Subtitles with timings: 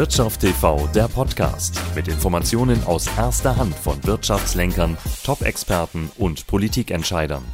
[0.00, 7.44] Wirtschaft TV, der Podcast mit Informationen aus erster Hand von Wirtschaftslenkern, Top-Experten und Politikentscheidern.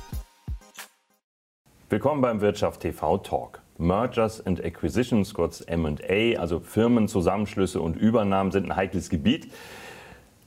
[1.91, 3.63] Willkommen beim Wirtschaft TV Talk.
[3.79, 9.53] Mergers and Acquisitions, kurz M&A, also Firmenzusammenschlüsse und Übernahmen sind ein heikles Gebiet.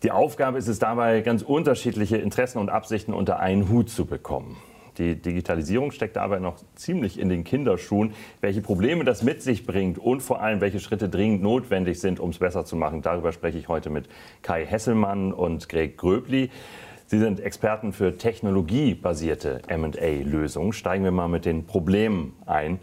[0.02, 4.56] Die Aufgabe ist es dabei, ganz unterschiedliche Interessen und Absichten unter einen Hut zu bekommen.
[5.00, 8.14] Die Digitalisierung steckt dabei noch ziemlich in den Kinderschuhen.
[8.42, 12.32] Welche Probleme das mit sich bringt und vor allem, welche Schritte dringend notwendig sind, um
[12.32, 14.10] es besser zu machen, darüber spreche ich heute mit
[14.42, 16.50] Kai Hesselmann und Greg Gröbli.
[17.08, 20.74] Sie sind Experten für technologiebasierte MA-Lösungen.
[20.74, 22.80] Steigen wir mal mit den Problemen ein.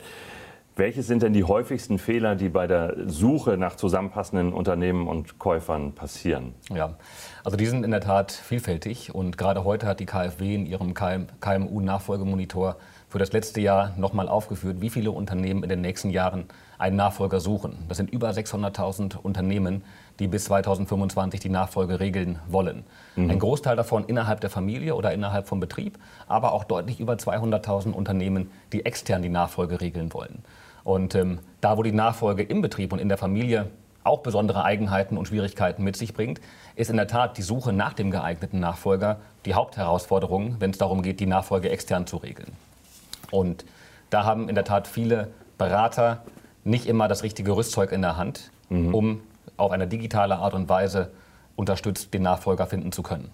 [0.78, 5.94] Welche sind denn die häufigsten Fehler, die bei der Suche nach zusammenpassenden Unternehmen und Käufern
[5.94, 6.52] passieren?
[6.68, 6.96] Ja,
[7.44, 10.92] also die sind in der Tat vielfältig und gerade heute hat die KfW in ihrem
[10.92, 12.76] KMU-Nachfolgemonitor
[13.08, 16.44] für das letzte Jahr nochmal aufgeführt, wie viele Unternehmen in den nächsten Jahren
[16.76, 17.78] einen Nachfolger suchen.
[17.88, 19.82] Das sind über 600.000 Unternehmen,
[20.18, 22.84] die bis 2025 die Nachfolge regeln wollen.
[23.14, 23.30] Mhm.
[23.30, 27.92] Ein Großteil davon innerhalb der Familie oder innerhalb vom Betrieb, aber auch deutlich über 200.000
[27.92, 30.42] Unternehmen, die extern die Nachfolge regeln wollen.
[30.86, 33.66] Und ähm, da, wo die Nachfolge im Betrieb und in der Familie
[34.04, 36.40] auch besondere Eigenheiten und Schwierigkeiten mit sich bringt,
[36.76, 41.02] ist in der Tat die Suche nach dem geeigneten Nachfolger die Hauptherausforderung, wenn es darum
[41.02, 42.52] geht, die Nachfolge extern zu regeln.
[43.32, 43.64] Und
[44.10, 46.22] da haben in der Tat viele Berater
[46.62, 48.94] nicht immer das richtige Rüstzeug in der Hand, mhm.
[48.94, 49.20] um
[49.56, 51.10] auf eine digitale Art und Weise
[51.56, 53.32] unterstützt den Nachfolger finden zu können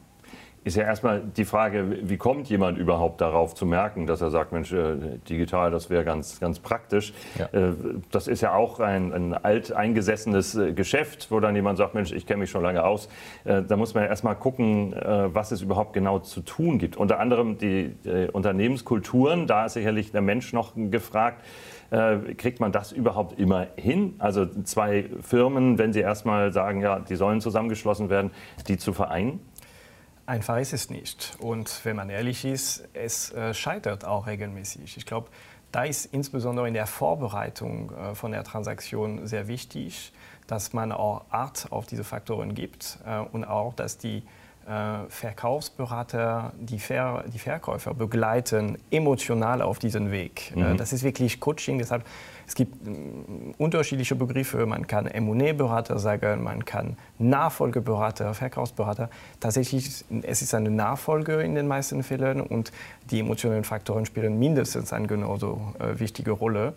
[0.64, 4.52] ist ja erstmal die Frage, wie kommt jemand überhaupt darauf zu merken, dass er sagt,
[4.52, 7.12] Mensch, äh, digital, das wäre ganz, ganz praktisch.
[7.38, 7.46] Ja.
[7.46, 7.74] Äh,
[8.12, 12.26] das ist ja auch ein, ein alteingesessenes äh, Geschäft, wo dann jemand sagt, Mensch, ich
[12.26, 13.08] kenne mich schon lange aus.
[13.44, 16.96] Da muss man ja erstmal gucken, was es überhaupt genau zu tun gibt.
[16.96, 17.94] Unter anderem die
[18.32, 21.42] Unternehmenskulturen, da ist sicherlich der Mensch noch gefragt.
[22.36, 24.14] kriegt man das überhaupt immer hin?
[24.18, 28.30] Also zwei Firmen, wenn sie erstmal sagen, ja, die sollen zusammengeschlossen werden,
[28.68, 29.40] die zu vereinen?
[30.24, 31.36] Einfach ist es nicht.
[31.40, 34.96] Und wenn man ehrlich ist, es äh, scheitert auch regelmäßig.
[34.96, 35.28] Ich glaube,
[35.72, 40.12] da ist insbesondere in der Vorbereitung äh, von der Transaktion sehr wichtig,
[40.46, 44.22] dass man auch Art auf diese Faktoren gibt äh, und auch, dass die
[45.08, 50.52] Verkaufsberater die, Ver die, Verkäufer begleiten emotional auf diesen Weg.
[50.56, 50.76] Äh, mhm.
[50.76, 51.78] Das ist wirklich Coaching.
[51.78, 52.04] Deshalb
[52.46, 54.66] es gibt mm, unterschiedliche Begriffe.
[54.66, 59.08] Man kann M&A-Berater sagen, man kann Nachfolgeberater, Verkaufsberater.
[59.40, 62.72] Tatsächlich, es ist eine Nachfolge in den meisten Fällen und
[63.10, 66.74] die emotionalen Faktoren spielen mindestens eine genauso äh, wichtige Rolle.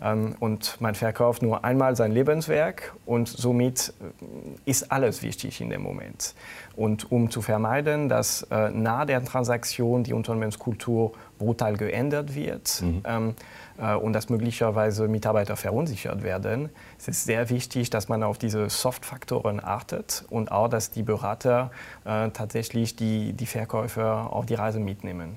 [0.00, 5.70] Ähm, und man verkauft nur einmal sein Lebenswerk und somit äh, ist alles wichtig in
[5.70, 6.34] dem Moment.
[6.76, 13.02] Und um zu vermeiden, dass äh, nach der Transaktion die Unternehmenskultur brutal geändert wird mhm.
[13.04, 13.34] ähm,
[13.78, 16.68] äh, und dass möglicherweise Mitarbeiter verunsichert werden,
[16.98, 21.70] ist es sehr wichtig, dass man auf diese Soft-Faktoren achtet und auch, dass die Berater
[22.04, 25.36] äh, tatsächlich die, die Verkäufer auf die Reise mitnehmen.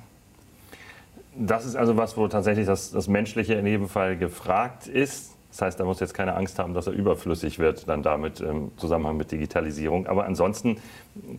[1.36, 5.31] Das ist also was, wo tatsächlich das, das Menschliche in jedem Fall gefragt ist.
[5.52, 8.72] Das heißt, da muss jetzt keine Angst haben, dass er überflüssig wird, dann damit im
[8.78, 10.08] Zusammenhang mit Digitalisierung.
[10.08, 10.78] Aber ansonsten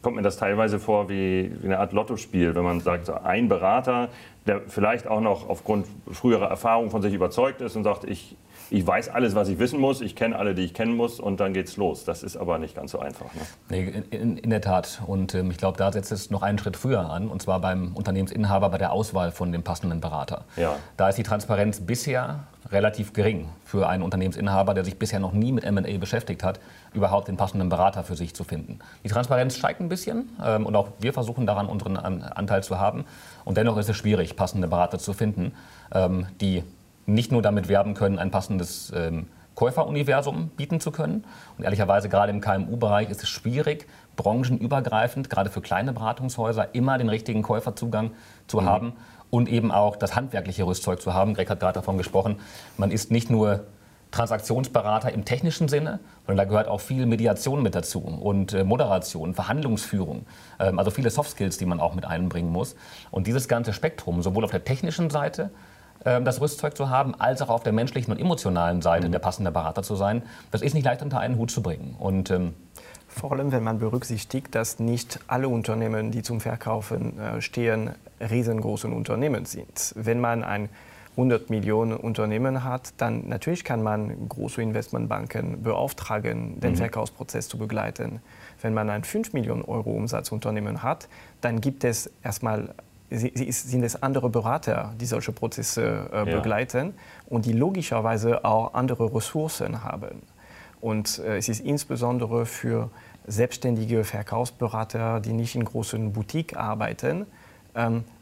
[0.03, 4.11] kommt mir das teilweise vor wie, wie eine Art Lottospiel, wenn man sagt, ein Berater,
[4.47, 8.37] der vielleicht auch noch aufgrund früherer Erfahrung von sich überzeugt ist und sagt, ich,
[8.71, 11.41] ich weiß alles, was ich wissen muss, ich kenne alle, die ich kennen muss und
[11.41, 12.05] dann geht's los.
[12.05, 13.33] Das ist aber nicht ganz so einfach.
[13.35, 13.41] Ne?
[13.71, 15.03] Nee, in, in, der Tat.
[15.07, 17.93] Und ähm, ich glaube, da setzt es noch einen Schritt früher an, und zwar beim
[17.95, 20.45] Unternehmensinhaber bei der Auswahl von dem passenden Berater.
[20.57, 20.77] Ja.
[20.97, 22.41] Da ist die Transparenz bisher
[22.73, 26.61] relativ gering für einen Unternehmensinhaber, der sich bisher noch nie mit M&A beschäftigt hat,
[26.95, 28.79] überhaupt den passenden Berater für sich zu finden.
[29.05, 33.05] Die Transparenz steigt ein bisschen ähm, und auch wir versuchen daran unseren Anteil zu haben.
[33.45, 35.53] Und dennoch ist es schwierig, passende Berater zu finden,
[35.93, 36.65] ähm, die
[37.07, 41.25] nicht nur damit werben können, ein passendes ähm, Käuferuniversum bieten zu können.
[41.59, 47.09] Und ehrlicherweise gerade im KMU-Bereich ist es schwierig, branchenübergreifend, gerade für kleine Beratungshäuser, immer den
[47.09, 48.13] richtigen Käuferzugang
[48.47, 48.65] zu mhm.
[48.67, 48.93] haben
[49.33, 51.33] und eben auch das handwerkliche Rüstzeug zu haben.
[51.33, 52.39] Greg hat gerade davon gesprochen,
[52.77, 53.65] man ist nicht nur
[54.11, 59.33] Transaktionsberater im technischen Sinne, sondern da gehört auch viel Mediation mit dazu und äh, Moderation,
[59.33, 60.27] Verhandlungsführung,
[60.61, 62.77] ähm, also viele Soft Skills, die man auch mit einbringen muss.
[63.11, 65.51] Und dieses ganze Spektrum, sowohl auf der technischen Seite,
[66.05, 69.13] ähm, das Rüstzeug zu haben, als auch auf der menschlichen und emotionalen Seite mhm.
[69.13, 71.97] der passende Berater zu sein, das ist nicht leicht unter einen Hut zu bringen.
[71.99, 72.53] Und ähm,
[73.09, 77.93] vor allem, wenn man berücksichtigt, dass nicht alle Unternehmen, die zum Verkaufen äh, stehen,
[78.31, 79.93] riesengroße Unternehmen sind.
[79.97, 80.69] Wenn man ein
[81.17, 86.77] 100 Millionen Unternehmen hat, dann natürlich kann man große Investmentbanken beauftragen, den mhm.
[86.77, 88.21] Verkaufsprozess zu begleiten.
[88.63, 91.09] Wenn man ein 5 Millionen Euro Umsatzunternehmen hat,
[91.43, 92.75] dann gibt es erstmal
[93.15, 96.93] sind es andere Berater, die solche Prozesse äh, begleiten ja.
[97.29, 100.23] und die logischerweise auch andere Ressourcen haben.
[100.81, 102.91] Und äh, es ist insbesondere für
[103.27, 107.27] selbstständige Verkaufsberater, die nicht in großen Boutiques arbeiten,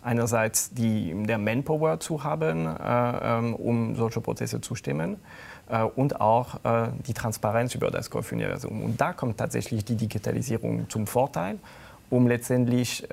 [0.02, 5.16] einerseits die, der Manpower zu haben, äh, ähm, um solche Prozesse zu stemmen
[5.68, 8.82] äh, und auch äh, die Transparenz über das Kaufuniversum.
[8.82, 11.58] Und da kommt tatsächlich die Digitalisierung zum Vorteil,
[12.10, 13.06] um letztendlich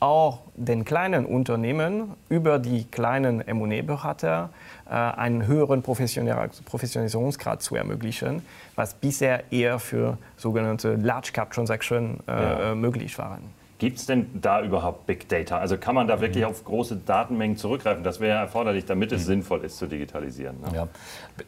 [0.00, 4.50] auch den kleinen Unternehmen über die kleinen M&A-Berater
[4.86, 8.44] äh, einen höheren Professionalisierungsgrad zu ermöglichen,
[8.74, 12.74] was bisher eher für sogenannte Large-Cap-Transactions ja.
[12.74, 13.63] möglich waren.
[13.78, 15.58] Gibt es denn da überhaupt Big Data?
[15.58, 16.50] Also kann man da wirklich mhm.
[16.50, 18.04] auf große Datenmengen zurückgreifen?
[18.04, 19.26] Das wäre erforderlich, damit es mhm.
[19.26, 20.60] sinnvoll ist zu digitalisieren.
[20.60, 20.68] Ne?
[20.74, 20.88] Ja.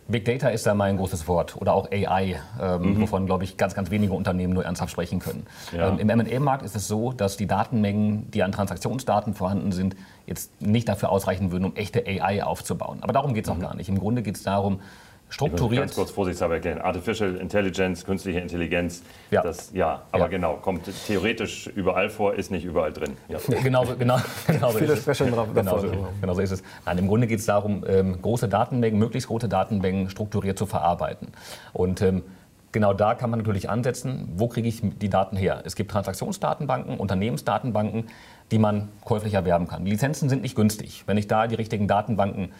[0.09, 1.57] Big Data ist da mal ein großes Wort.
[1.57, 3.01] Oder auch AI, ähm, mhm.
[3.03, 5.47] wovon, glaube ich, ganz, ganz wenige Unternehmen nur ernsthaft sprechen können.
[5.73, 5.89] Ja.
[5.89, 9.95] Ähm, Im M&A-Markt ist es so, dass die Datenmengen, die an Transaktionsdaten vorhanden sind,
[10.27, 12.99] jetzt nicht dafür ausreichen würden, um echte AI aufzubauen.
[13.03, 13.63] Aber darum geht es auch mhm.
[13.63, 13.89] gar nicht.
[13.89, 14.81] Im Grunde geht es darum,
[15.29, 15.83] strukturiert.
[15.83, 16.81] Ganz kurz vorsichtshalber erklären.
[16.81, 20.29] Artificial Intelligence, künstliche Intelligenz, ja, das, ja aber ja.
[20.29, 23.17] genau, kommt theoretisch überall vor, ist nicht überall drin.
[23.29, 23.39] Ja.
[23.67, 25.89] Genau, genau, genau so Viele sprechen drauf genau, so,
[26.21, 26.63] genau so ist es.
[26.85, 31.29] Nein, Im Grunde geht es darum, ähm, große Datenmengen, möglichst große Datenmengen strukturiert zu verarbeiten.
[31.73, 32.23] Und ähm,
[32.71, 35.63] genau da kann man natürlich ansetzen, wo kriege ich die Daten her?
[35.65, 38.09] Es gibt Transaktionsdatenbanken, Unternehmensdatenbanken,
[38.51, 39.85] die man käuflich erwerben kann.
[39.85, 41.05] Die Lizenzen sind nicht günstig.
[41.07, 42.53] Wenn ich da die richtigen Datenbanken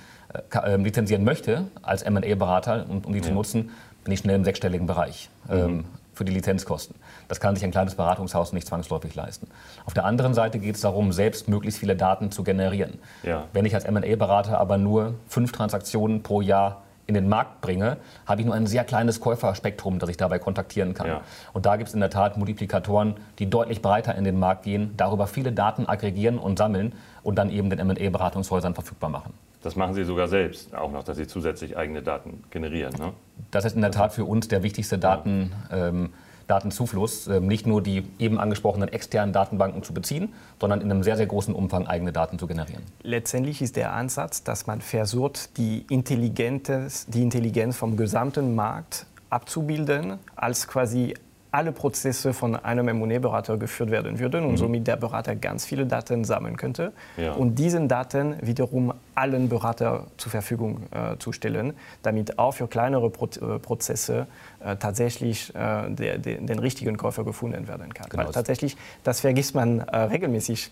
[0.53, 3.25] äh, ähm, lizenzieren möchte als M&A-Berater und um die ja.
[3.25, 3.71] zu nutzen,
[4.05, 5.85] bin ich schnell im sechsstelligen Bereich ähm, mhm.
[6.15, 6.95] für die Lizenzkosten.
[7.29, 9.49] Das kann sich ein kleines Beratungshaus nicht zwangsläufig leisten.
[9.85, 12.99] Auf der anderen Seite geht es darum, selbst möglichst viele Daten zu generieren.
[13.23, 13.45] Ja.
[13.53, 18.41] Wenn ich als M&A-Berater aber nur fünf Transaktionen pro Jahr in den Markt bringe, habe
[18.41, 21.07] ich nur ein sehr kleines Käuferspektrum, das ich dabei kontaktieren kann.
[21.07, 21.21] Ja.
[21.53, 24.95] Und da gibt es in der Tat Multiplikatoren, die deutlich breiter in den Markt gehen,
[24.97, 26.93] darüber viele Daten aggregieren und sammeln
[27.23, 29.35] und dann eben den M&A-Beratungshäusern verfügbar machen.
[29.63, 32.95] Das machen Sie sogar selbst, auch noch, dass Sie zusätzlich eigene Daten generieren.
[32.99, 33.13] Ne?
[33.51, 36.11] Das ist in der Tat für uns der wichtigste Daten, ähm,
[36.47, 41.17] Datenzufluss, ähm, nicht nur die eben angesprochenen externen Datenbanken zu beziehen, sondern in einem sehr,
[41.17, 42.83] sehr großen Umfang eigene Daten zu generieren.
[43.03, 50.19] Letztendlich ist der Ansatz, dass man versucht, die Intelligenz, die Intelligenz vom gesamten Markt abzubilden,
[50.37, 51.15] als quasi
[51.57, 54.57] alle Prozesse von einem M&A-Berater geführt werden würden und mhm.
[54.59, 57.33] somit der Berater ganz viele Daten sammeln könnte ja.
[57.33, 61.73] und diesen Daten wiederum allen Berater zur Verfügung äh, zu stellen,
[62.03, 64.27] damit auch für kleinere Pro äh, Prozesse
[64.63, 68.11] äh, tatsächlich äh, der, der, den richtigen Käufer gefunden werden kann.
[68.11, 68.27] Genau.
[68.27, 70.71] Weil tatsächlich, das vergisst man äh, regelmäßig,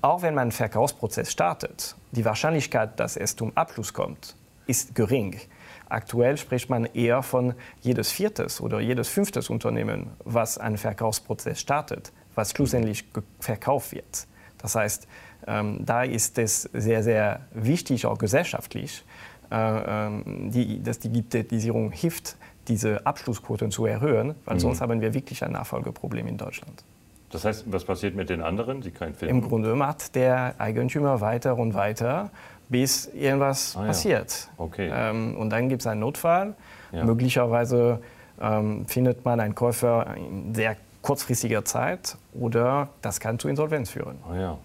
[0.00, 4.36] auch wenn man einen Verkaufsprozess startet, die Wahrscheinlichkeit, dass es zum Abschluss kommt,
[4.68, 5.40] ist gering.
[5.88, 12.12] Aktuell spricht man eher von jedes viertes oder jedes fünftes Unternehmen, was einen Verkaufsprozess startet,
[12.34, 13.04] was schlussendlich
[13.40, 14.26] verkauft wird.
[14.58, 15.08] Das heißt,
[15.46, 19.04] ähm, da ist es sehr, sehr wichtig, auch gesellschaftlich,
[19.50, 22.36] äh, ähm, die, dass die Digitalisierung hilft,
[22.66, 24.60] diese Abschlussquoten zu erhöhen, weil mhm.
[24.60, 26.84] sonst haben wir wirklich ein Nachfolgeproblem in Deutschland.
[27.30, 31.20] Das heißt, was passiert mit den anderen, die keinen Film Im Grunde macht der Eigentümer
[31.20, 32.30] weiter und weiter
[32.68, 34.48] bis irgendwas ah, passiert.
[34.58, 34.64] Ja.
[34.64, 34.90] Okay.
[34.92, 36.54] Ähm, und dann gibt es einen Notfall.
[36.92, 37.04] Ja.
[37.04, 38.00] Möglicherweise
[38.40, 44.18] ähm, findet man einen Käufer in sehr kurzfristiger Zeit oder das kann zu Insolvenz führen.
[44.28, 44.58] Ah, ja.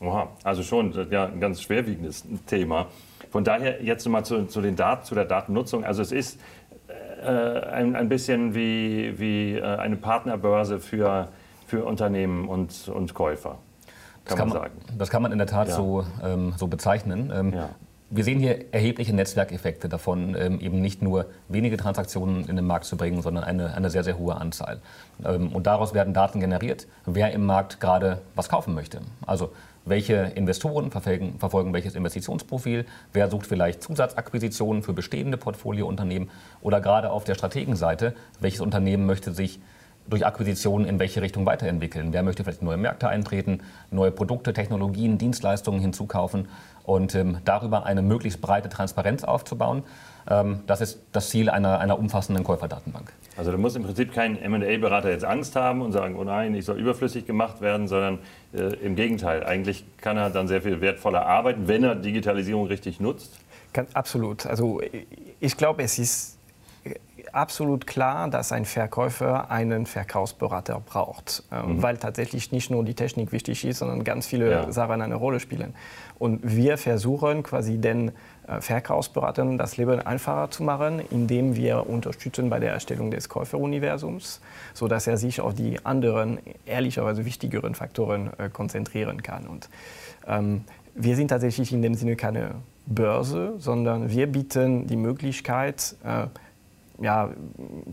[0.00, 2.86] Oha, also schon ja, ein ganz schwerwiegendes Thema.
[3.30, 5.84] Von daher jetzt nochmal zu, zu, den Dat zu der Datennutzung.
[5.84, 6.40] Also es ist
[7.22, 11.28] äh, ein, ein bisschen wie, wie äh, eine Partnerbörse für,
[11.66, 13.58] für Unternehmen und, und Käufer
[14.24, 14.74] kann, kann man sagen.
[14.98, 15.74] Das kann man in der Tat ja.
[15.74, 17.32] so, ähm, so bezeichnen.
[17.34, 17.70] Ähm, ja.
[18.12, 22.84] Wir sehen hier erhebliche Netzwerkeffekte davon, ähm, eben nicht nur wenige Transaktionen in den Markt
[22.84, 24.80] zu bringen, sondern eine, eine sehr, sehr hohe Anzahl.
[25.24, 29.00] Ähm, und daraus werden Daten generiert, wer im Markt gerade was kaufen möchte.
[29.24, 29.52] Also
[29.84, 36.30] welche Investoren verfolgen, verfolgen, welches Investitionsprofil, wer sucht vielleicht Zusatzakquisitionen für bestehende Portfoliounternehmen
[36.62, 39.60] oder gerade auf der Strategenseite, welches Unternehmen möchte sich
[40.10, 42.12] durch Akquisitionen in welche Richtung weiterentwickeln.
[42.12, 46.48] Wer möchte vielleicht neue Märkte eintreten, neue Produkte, Technologien, Dienstleistungen hinzukaufen
[46.84, 49.84] und ähm, darüber eine möglichst breite Transparenz aufzubauen.
[50.28, 53.12] Ähm, das ist das Ziel einer, einer umfassenden Käuferdatenbank.
[53.36, 56.64] Also da muss im Prinzip kein M&A-Berater jetzt Angst haben und sagen, oh nein, ich
[56.64, 58.18] soll überflüssig gemacht werden, sondern
[58.52, 59.44] äh, im Gegenteil.
[59.44, 63.38] Eigentlich kann er dann sehr viel wertvoller arbeiten, wenn er Digitalisierung richtig nutzt.
[63.72, 64.46] Kann, absolut.
[64.46, 64.80] Also
[65.38, 66.39] ich glaube, es ist
[67.32, 71.82] absolut klar, dass ein Verkäufer einen Verkaufsberater braucht, äh, mhm.
[71.82, 74.72] weil tatsächlich nicht nur die Technik wichtig ist, sondern ganz viele ja.
[74.72, 75.74] Sachen eine Rolle spielen.
[76.18, 78.12] Und wir versuchen quasi den
[78.46, 84.40] äh, Verkaufsberatern das Leben einfacher zu machen, indem wir unterstützen bei der Erstellung des Käuferuniversums,
[84.74, 89.46] sodass er sich auf die anderen, ehrlicherweise wichtigeren Faktoren äh, konzentrieren kann.
[89.46, 89.68] Und
[90.26, 92.56] ähm, wir sind tatsächlich in dem Sinne keine
[92.86, 96.26] Börse, sondern wir bieten die Möglichkeit, äh,
[97.00, 97.30] ja,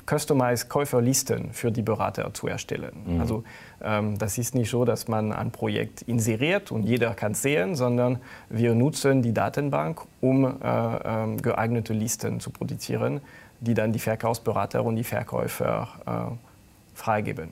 [0.06, 2.92] customized Käuferlisten für die Berater zu erstellen.
[3.06, 3.22] Mhm.
[3.22, 3.44] Also
[3.82, 8.20] ähm, das ist nicht so, dass man ein Projekt inseriert und jeder kann sehen, sondern
[8.50, 13.22] wir nutzen die Datenbank, um äh, äh, geeignete Listen zu produzieren,
[13.62, 17.50] die dann die Verkaufsberater und die Verkäufer äh, freigeben.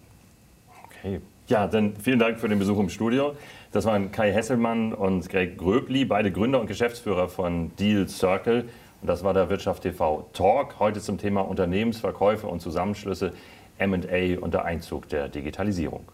[0.86, 1.22] Okay.
[1.48, 3.36] Ja, dann vielen Dank für den Besuch im Studio.
[3.72, 8.68] Das waren Kai Hesselmann und Greg Gröbli, beide Gründer und Geschäftsführer von Deal Circle.
[9.06, 10.80] Das war der Wirtschaft TV Talk.
[10.80, 13.34] Heute zum Thema Unternehmensverkäufe und Zusammenschlüsse,
[13.80, 16.08] MA und der Einzug der Digitalisierung.